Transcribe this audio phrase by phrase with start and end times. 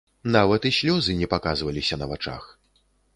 [0.35, 2.43] Нават і слёзы не паказваліся на вачах.